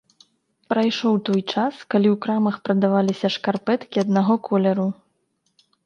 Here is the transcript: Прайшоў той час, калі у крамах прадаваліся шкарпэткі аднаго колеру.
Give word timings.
Прайшоў 0.71 1.19
той 1.29 1.41
час, 1.53 1.75
калі 1.95 2.09
у 2.15 2.19
крамах 2.27 2.59
прадаваліся 2.65 3.27
шкарпэткі 3.37 3.97
аднаго 4.07 4.33
колеру. 4.53 4.93